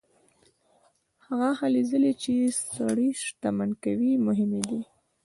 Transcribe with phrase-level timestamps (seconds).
[1.25, 2.33] هغه هلې ځلې چې
[2.75, 4.81] سړی شتمن کوي مهمې دي.